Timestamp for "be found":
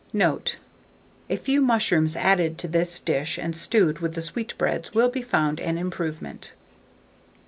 5.11-5.59